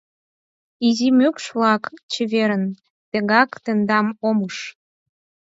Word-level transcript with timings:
Изи 0.87 1.09
мӱкш-влак, 1.17 1.83
чеверын: 2.11 2.63
тегак 3.09 3.51
тендам 3.63 4.07
ом 4.27 4.37
уж... 4.47 4.55